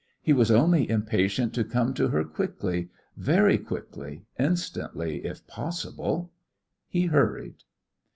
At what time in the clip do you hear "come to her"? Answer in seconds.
1.63-2.23